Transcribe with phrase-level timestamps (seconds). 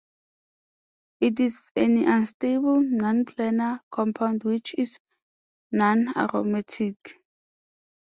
[1.19, 4.97] It is an unstable, non-planar compound which is
[5.71, 7.21] non-aromatic.